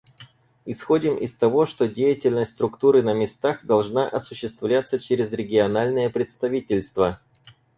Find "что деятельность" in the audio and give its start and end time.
1.67-2.53